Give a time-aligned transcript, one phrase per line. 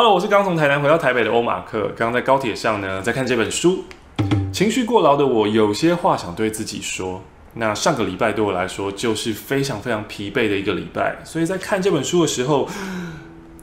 [0.00, 1.88] Hello，我是刚从台南回到台北的欧马克。
[1.96, 3.82] 刚刚在高铁上呢，在看这本书，
[4.52, 7.20] 情绪过劳的我有些话想对自己说。
[7.54, 12.68] 那上个礼拜对我来说就是非常非常疲惫的一个礼拜，所以在看这本书的时候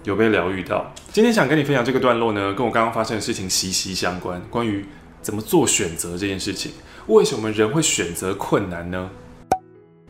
[0.04, 0.92] 有被疗愈到。
[1.14, 4.86] 今天想跟你分享这个段落呢，跟我刚刚发生的事情息息相关，关于
[5.22, 6.74] 怎么做选择这件事情。
[7.08, 9.10] 为什么人会选择困难呢？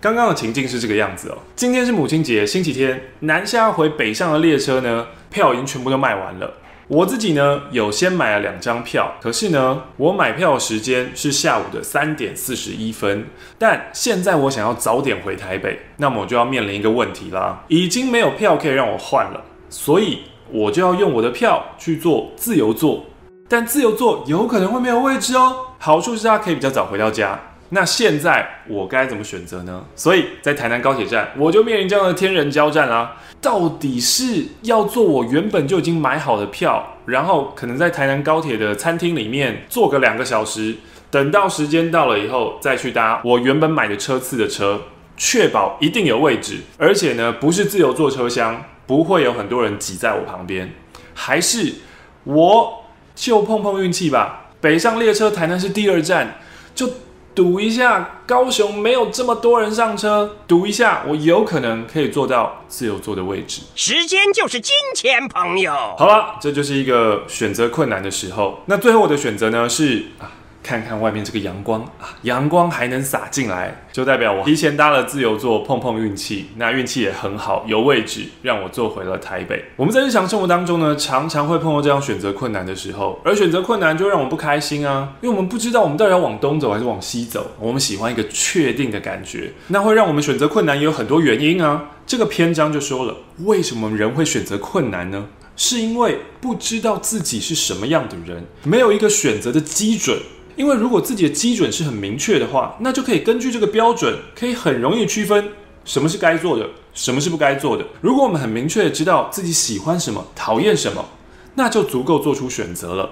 [0.01, 1.37] 刚刚的情境是这个样子哦。
[1.55, 6.53] 今天是母亲节，星期天，南下回北上的列车呢，票已经全部都卖完了。
[6.87, 13.25] 我自己呢，有先买了两张票，可是呢，我买票的时间是下午的三点四十一分。
[13.57, 20.19] 但现在我想要早点回台北，那么我就要面临一个问题啦，已经没有票可以让我换了，所以
[20.51, 23.05] 我就要用我的票去坐自由座。
[23.47, 25.55] 但自由座有可能会没有位置哦。
[25.79, 27.39] 好处是它可以比较早回到家。
[27.75, 29.83] 那现在我该怎么选择呢？
[29.97, 33.17] 所以在台南高铁站，我就面临这样的天人交战啦。
[33.41, 40.77] 到底是要坐我原本就已经买好的票，然后可能在台南高铁的餐厅里面坐个两个小时，
[41.11, 44.83] 等到时间到了以后再去搭我原本买的车次的车，
[45.17, 50.73] 确保一定有位置，而且呢不是自由坐车厢，不会有很多人挤在我旁边，
[51.13, 51.73] 还是
[52.23, 56.39] 我就碰碰运气吧，北上列车台南是第二站，
[56.73, 56.89] 就。
[57.35, 60.37] 赌一下，高雄没有这么多人上车。
[60.47, 63.61] 赌一下，我有可能可以坐到自由座的位置。
[63.75, 65.73] 时间就是金钱，朋友。
[65.97, 68.61] 好了，这就是一个选择困难的时候。
[68.67, 70.31] 那最后我的选择呢是啊。
[70.65, 76.47] 看看外面这个阳光啊，阳光还能洒进来，就代表我提前搭了自由座，碰碰运气。
[76.57, 79.63] 那运气也很好，有位置让我坐回了台北。
[79.75, 87.51] 我们在日常生活当中呢，常常会碰到这样选择困难的时候，而选择困难就让我们不开心啊，因为我们不知道我们到底要往东走还是往西走。
[87.59, 91.91] 我们喜欢一个确定的感觉，那会让我们选择困难也有很多原因啊。
[92.07, 95.27] 这个篇章就说了，为什么人会选择困难呢？
[95.57, 100.17] 是因为不知道自己是什么样的人，没有一个选择的基准。
[100.55, 105.49] 因为如果自己的基准是很明确的话，那就可以根据这个标准，可以很容易区分
[105.83, 107.85] 什么是该做的，什么是不该做的。
[107.99, 111.03] 如果我们很明确的知道自己喜欢什么，讨厌什么，
[111.55, 113.09] 那就足够做出选择了。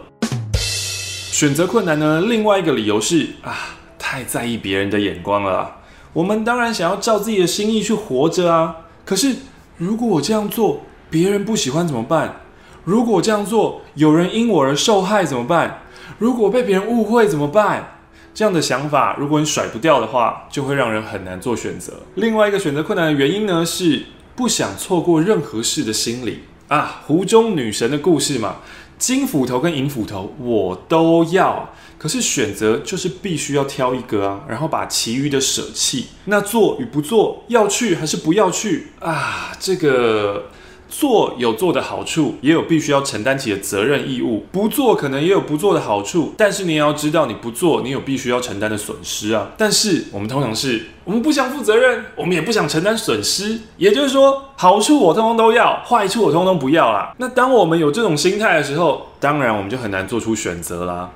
[1.32, 5.78] 选择困难呢，另外一个理由是啊，太在意别人的眼光了。
[6.14, 9.36] 我们当然想要照自己的心意去活着啊，可是
[9.78, 12.42] 如果我这样做，别人不喜欢怎么办？
[12.86, 15.83] 如果我这样做，有人因我而受害怎么办？
[16.18, 18.00] 如果被别人误会怎么办？
[18.34, 21.94] 这样的想法，如果你甩不掉的话，就会让人很难做选择。
[22.16, 24.06] 另外一个选择困难的原因呢，是
[24.36, 27.04] 不想错过任何事的心理啊。
[27.06, 28.56] 湖中女神的故事嘛，
[28.98, 31.70] 金斧头跟银斧头我都要，
[32.00, 36.08] 可是选择就是必须要挑一个啊，然后把其余的舍弃。
[36.26, 39.52] 那做与不做，要去还是不要去啊？
[39.60, 40.46] 这个。
[40.94, 49.50] 做有做的好处，也有必须要承担起的责任义务；不做可能也有不做的好处，但是你也要知道，你不做，你有必须要承担的损失啊。
[49.58, 57.12] 但是我们通常是，我们不想负责任，我们也不想承担损失，也就是说，好处我通通都要，坏处我通通不要啦。
[57.18, 61.10] 那当我们有这种心态的时候，当然我们就很难做出选择啦。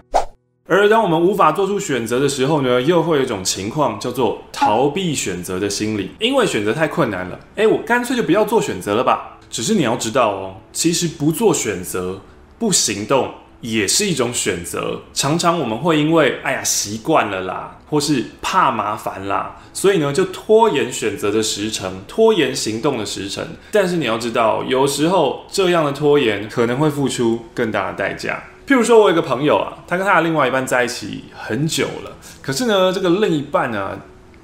[0.69, 9.36] 而当我们无法做出选择的时候呢，又会有一种情况叫做逃避选择的心理，因为选择太困难了，诶，我干脆就不要做选择了吧。
[9.49, 12.21] 只是你要知道哦，其实不做选择、
[12.59, 15.01] 不行动也是一种选择。
[15.13, 23.45] 常常我们会因为哎呀习惯了啦，或是怕麻烦啦，所以呢就拖延选择的时程，拖延行动的时程。
[23.71, 28.43] 但是你要知道，有时候这样的拖延可能会付出更大的代价。
[28.67, 33.97] 譬如说，我有一个朋友啊，他跟他的另外一半在一起很久了，可是呢，这个另一半呢。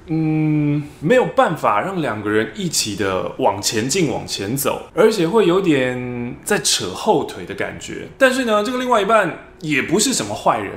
[0.06, 8.08] 嗯，没有办法让两个人一起的往前进、往前走，而且会有点在扯后腿的感觉。
[8.18, 10.72] 但是呢，这个另外一半也不是什么坏人，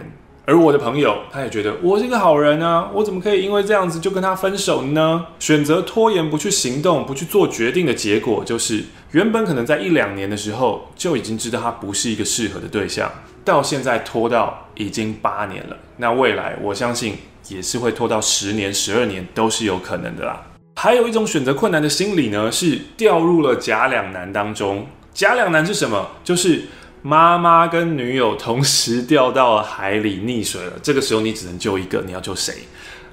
[0.45, 5.25] 而我的朋友他也觉得我是个好人啊，我怎么可以因为这样子就跟他分手呢？
[5.39, 13.11] 选择拖延、不去行动、不去做决定的结果，就是原本可能在一两年的时候就已经知道他不是一个适合的对象，
[13.43, 15.75] 到现在拖到已经八年了。
[15.97, 17.17] 那未来我相信。
[17.49, 20.45] 也是会拖到十年、十二年都是有可能的啦。
[20.75, 24.87] 还有一种选择困难的心理呢，是掉入了假两难当中。
[25.13, 26.07] 假两难是什么？
[26.23, 26.65] 就是
[27.01, 30.73] 妈妈跟女友同时掉到了海里溺水了。
[30.83, 32.53] 这个时候你只能救一个，你要救谁？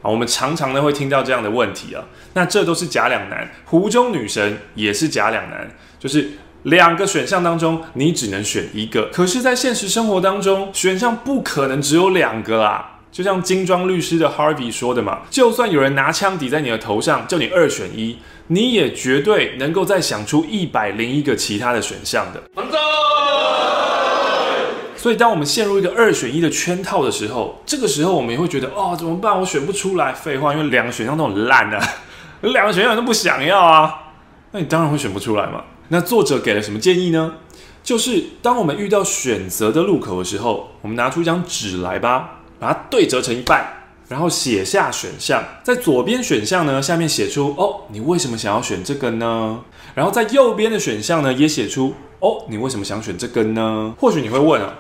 [0.03, 2.05] 啊，我们常常呢会听到这样的问题啊。
[2.35, 3.51] 那这都是假两难。
[3.65, 6.33] 湖中女神也是假两难，就是
[6.65, 9.09] 两个选项当中你只能选一个。
[9.11, 12.94] 可是，在现实生活当中，选项不可能只有两个啦。
[13.15, 18.19] 就像精装律师的 Harvey 说的嘛，就算有人拿枪抵在你的头上，叫你二选一，
[18.49, 22.43] 你也绝对能够再想出一百零一个其他的选项的。
[24.97, 29.39] 所以当我们陷入一个二选一的圈套的时候，这个时候我们也会觉得哦，怎么办？
[29.39, 30.13] 我选不出来。
[30.13, 31.81] 废话，因为两个选项都很烂啊，
[32.43, 33.95] 两个选项都不想要啊，
[34.51, 35.63] 那你当然会选不出来嘛。
[35.87, 37.35] 那作者给了什么建议呢？
[37.85, 43.81] 就是当我们遇到选择的路口的时候，我们拿出一张纸来吧，把它对折成一半。
[44.07, 49.59] 然后写下选项，在左边选项呢，下面写出哦，你为什么想要选这个呢？
[49.95, 53.95] 然后在右边的选项呢，也写出哦，你为什么想选这个呢？
[53.99, 54.75] 或许你会问啊，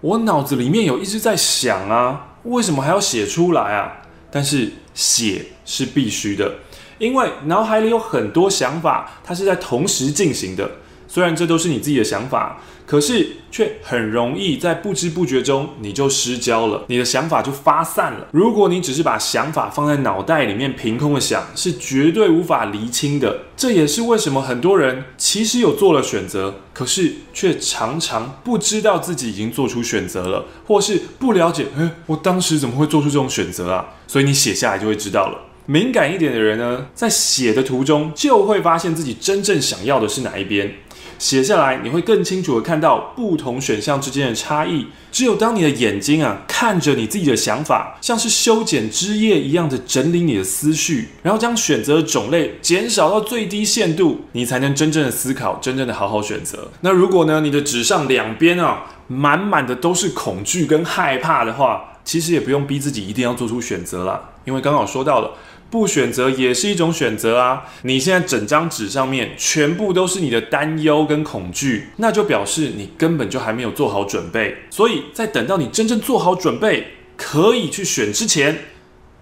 [0.00, 3.98] 我脑子里面有一直在想啊，为什么还要写出来啊？
[4.30, 6.50] 但是写是必须的，
[6.98, 10.68] 因为脑海里有很多想法，它是在同时进行的。
[11.06, 12.58] 虽然这都是你自己的想法，
[12.90, 18.26] 可是却很容易在不知不觉中你就失焦了，你的想法就发散了。
[18.32, 23.42] 如果你只是把想法放在脑袋里面凭空的想，是绝对无法厘清的。
[23.56, 33.86] 这也是为什么很多人其实有做了选择，可是却常常不知道自己已经做出选择了，或是不了解，诶，我当时怎么会做出这种选择啊？
[34.08, 35.38] 所以你写下来就会知道了。
[35.66, 40.74] 敏感一点的人呢，在写的途中就会发现自己真正想要的是哪一边。
[41.20, 44.86] 写下来，你会更清楚地看到不同选项之间的差异。
[45.12, 56.70] 只有当你的眼睛啊看着你自己的想法，像是修剪枝叶一样的整理你的思绪，然后将选择的种类减少到最低限度，你才能真正的思考，真正的好好选择。
[56.80, 65.30] 那如果呢，你的纸上两边啊满满的都是恐惧跟害怕的话，其实也不用逼自己一定要做出选择啦，因为刚好说到了。
[65.70, 67.62] 不选择也是一种选择啊！
[67.82, 74.64] 你现在整张纸上面全部都是你的担忧跟恐惧，那就表示你根本就还没有做好准备。
[74.70, 78.64] 所以在等到你真正做好准备，可以去选之前，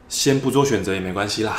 [0.09, 1.55] 先不做选择也没关系啦。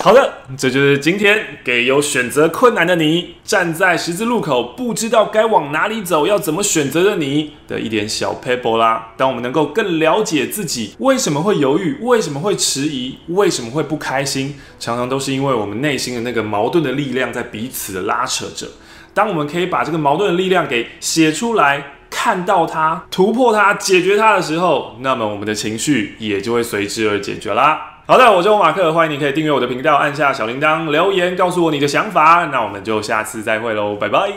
[0.00, 9.12] 好的，这就是今天给有选择困难的你，站在十字路口不知道该往哪里走，要怎么选择的你的一点小 paper 啦。
[9.16, 18.68] 当我们能够更了解自己为什么会犹豫，为什么会迟疑，为什么会不开心，常常都是因为我们内心的那个矛盾的力量在彼此的拉扯着。
[19.12, 27.97] 当我们可以把这个矛盾的力量给写出来，看到它，突破它，解决它的时候，那么我们的情绪也就会随之而解决啦。
[28.10, 34.32] 好的，我是马克，欢迎你可以订阅我的频道，按下小铃铛，留言告诉我你的想法，那我们就下次再会喽，拜拜。